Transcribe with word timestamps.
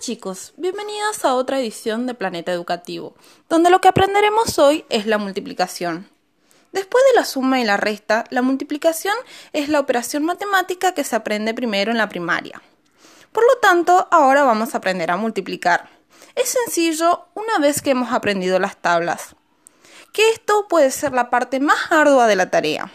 chicos, 0.00 0.54
bienvenidos 0.56 1.26
a 1.26 1.34
otra 1.34 1.60
edición 1.60 2.06
de 2.06 2.14
Planeta 2.14 2.50
Educativo, 2.50 3.14
donde 3.50 3.68
lo 3.68 3.82
que 3.82 3.88
aprenderemos 3.88 4.58
hoy 4.58 4.86
es 4.88 5.04
la 5.04 5.18
multiplicación. 5.18 6.08
Después 6.72 7.04
de 7.10 7.20
la 7.20 7.26
suma 7.26 7.60
y 7.60 7.64
la 7.64 7.76
resta, 7.76 8.24
la 8.30 8.40
multiplicación 8.40 9.14
es 9.52 9.68
la 9.68 9.78
operación 9.78 10.24
matemática 10.24 10.94
que 10.94 11.04
se 11.04 11.16
aprende 11.16 11.52
primero 11.52 11.90
en 11.90 11.98
la 11.98 12.08
primaria. 12.08 12.62
Por 13.30 13.44
lo 13.44 13.58
tanto, 13.60 14.08
ahora 14.10 14.42
vamos 14.42 14.74
a 14.74 14.78
aprender 14.78 15.10
a 15.10 15.18
multiplicar. 15.18 15.90
Es 16.34 16.56
sencillo 16.64 17.26
una 17.34 17.58
vez 17.58 17.82
que 17.82 17.90
hemos 17.90 18.10
aprendido 18.10 18.58
las 18.58 18.78
tablas, 18.78 19.36
que 20.14 20.30
esto 20.30 20.66
puede 20.66 20.90
ser 20.92 21.12
la 21.12 21.28
parte 21.28 21.60
más 21.60 21.92
ardua 21.92 22.26
de 22.26 22.36
la 22.36 22.50
tarea. 22.50 22.90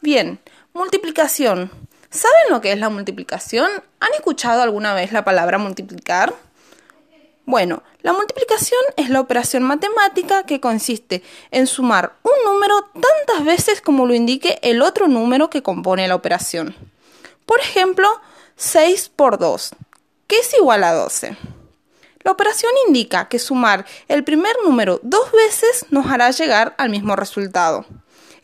Bien, 0.00 0.40
multiplicación. 0.72 1.70
¿Saben 2.10 2.50
lo 2.50 2.60
que 2.60 2.72
es 2.72 2.78
la 2.78 2.88
multiplicación? 2.88 3.70
¿Han 4.00 4.14
escuchado 4.14 4.62
alguna 4.62 4.94
vez 4.94 5.12
la 5.12 5.24
palabra 5.24 5.58
multiplicar? 5.58 6.34
Bueno, 7.44 7.82
la 8.02 8.12
multiplicación 8.12 8.80
es 8.96 9.10
la 9.10 9.20
operación 9.20 9.62
matemática 9.62 10.44
que 10.44 10.60
consiste 10.60 11.22
en 11.50 11.66
sumar 11.66 12.14
un 12.22 12.52
número 12.52 12.90
tantas 12.92 13.44
veces 13.44 13.80
como 13.80 14.06
lo 14.06 14.14
indique 14.14 14.58
el 14.62 14.82
otro 14.82 15.08
número 15.08 15.50
que 15.50 15.62
compone 15.62 16.08
la 16.08 16.14
operación. 16.14 16.74
Por 17.44 17.60
ejemplo, 17.60 18.08
6 18.56 19.10
por 19.14 19.38
2, 19.38 19.70
que 20.26 20.38
es 20.38 20.54
igual 20.54 20.84
a 20.84 20.92
12. 20.92 21.36
La 22.20 22.32
operación 22.32 22.72
indica 22.86 23.28
que 23.28 23.38
sumar 23.38 23.86
el 24.08 24.24
primer 24.24 24.54
número 24.64 25.00
dos 25.02 25.32
veces 25.32 25.86
nos 25.90 26.06
hará 26.06 26.30
llegar 26.30 26.74
al 26.76 26.90
mismo 26.90 27.16
resultado. 27.16 27.86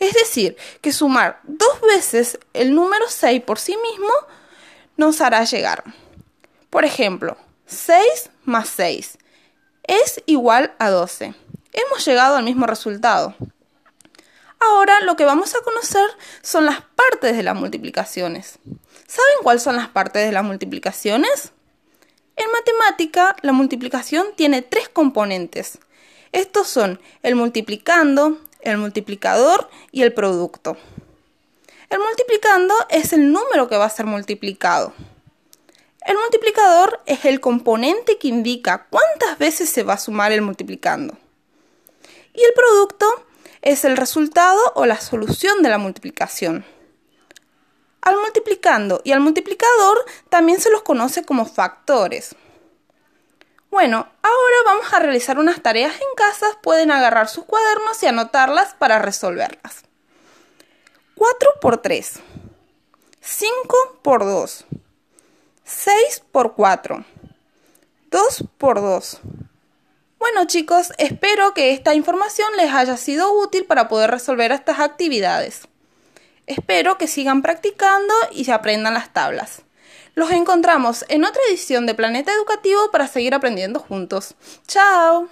Es 0.05 0.13
decir, 0.13 0.59
que 0.83 0.93
sumar 0.93 1.41
dos 1.45 1.81
veces 1.81 2.39
el 2.53 2.75
número 2.75 3.07
6 3.09 3.43
por 3.43 3.59
sí 3.59 3.75
mismo 3.79 4.13
nos 4.99 5.23
hará 5.23 5.45
llegar. 5.45 5.83
Por 6.69 6.85
ejemplo, 6.85 7.39
6 7.65 8.31
más 8.45 8.69
6 8.69 9.17
es 9.85 10.23
igual 10.27 10.75
a 10.79 10.91
12. 10.91 11.35
Hemos 11.73 12.05
llegado 12.05 12.37
al 12.37 12.45
mismo 12.45 12.67
resultado. 12.67 13.35
Ahora 14.61 15.01
lo 15.01 15.17
que 15.17 15.25
vamos 15.25 15.55
a 15.55 15.63
conocer 15.63 16.05
son 16.43 16.67
las 16.67 16.83
partes 16.83 17.35
de 17.35 17.43
las 17.43 17.57
multiplicaciones. 17.57 18.59
¿Saben 19.07 19.39
cuáles 19.43 19.63
son 19.63 19.77
las 19.77 19.89
partes 19.89 20.27
de 20.27 20.33
las 20.33 20.45
multiplicaciones? 20.45 21.53
En 22.37 22.53
matemática, 22.53 23.37
la 23.41 23.53
multiplicación 23.53 24.27
tiene 24.37 24.61
tres 24.61 24.91
componentes. 24.91 25.79
Estos 26.33 26.69
son 26.69 27.01
el 27.23 27.37
multiplicando, 27.37 28.39
el 28.65 28.79
multiplicador 28.79 29.69
y 29.93 30.03
el 30.03 30.13
producto. 30.13 30.77
El 31.91 31.99
multiplicando 31.99 32.75
es 32.89 33.13
el 33.13 33.31
número 33.31 33.69
que 33.69 33.77
va 33.77 33.85
a 33.85 33.91
ser 33.91 34.07
multiplicado. 34.07 34.93
El 36.05 36.19
multiplicador 36.19 37.01
es 37.07 37.25
el 37.25 37.41
componente 37.41 38.19
que 38.19 38.29
indica 38.29 38.87
cuántas 38.91 39.39
veces 39.39 39.71
se 39.71 39.83
va 39.83 39.95
a 39.95 39.99
sumar 39.99 40.33
el 40.33 40.43
multiplicando. 40.43 41.17
Y 42.35 42.43
el 42.43 42.53
producto 42.53 43.07
es 43.63 43.85
el 43.85 43.97
resultado 43.97 44.61
o 44.75 44.85
la 44.85 45.01
solución 45.01 45.63
de 45.63 45.71
la 45.71 45.79
multiplicación. 45.79 46.65
Al 48.03 48.17
multiplicando 48.17 49.01
y 49.03 49.13
al 49.13 49.21
multiplicador 49.21 50.05
también 50.29 50.61
se 50.61 50.71
los 50.71 50.83
conoce 50.83 51.25
como 51.25 51.47
factores. 51.47 52.35
Bueno, 53.75 54.07
ahora 54.23 54.57
vamos 54.67 54.93
a 54.93 55.01
realizar 55.01 55.37
unas 55.37 55.61
tareas 55.61 55.95
en 55.95 56.15
casa. 56.17 56.47
Pueden 56.63 56.93
agarrar 56.93 57.29
sus 57.29 57.45
cuadernos 57.45 58.01
y 58.05 58.07
anotarlas 58.07 58.73
para 58.75 59.01
resolverlas. 59.01 59.83
4 61.17 61.55
por 61.61 61.79
3. 61.79 62.21
5 63.21 63.99
por 64.01 64.25
2. 64.25 64.67
6 65.65 66.23
por 66.31 66.55
4. 66.55 67.05
2 68.13 68.45
por 68.59 68.81
2. 68.81 69.21
Bueno 70.21 70.45
chicos, 70.47 70.93
espero 70.99 71.53
que 71.53 71.73
esta 71.73 71.95
información 71.95 72.57
les 72.57 72.73
haya 72.73 72.97
sido 72.97 73.33
útil 73.33 73.65
para 73.65 73.89
poder 73.89 74.09
resolver 74.09 74.53
estas 74.53 74.79
actividades. 74.79 75.67
Espero 76.47 76.97
que 76.97 77.09
sigan 77.09 77.43
practicando 77.43 78.15
y 78.31 78.49
aprendan 78.53 78.95
las 78.95 79.13
tablas. 79.13 79.63
Los 80.15 80.31
encontramos 80.31 81.05
en 81.09 81.25
otra 81.25 81.41
edición 81.49 81.87
de 81.87 81.95
Planeta 81.95 82.33
Educativo 82.33 82.91
para 82.93 83.09
seguir 83.09 83.35
aprendiendo 83.35 83.81
juntos. 83.81 84.35
¡Chao! 84.67 85.29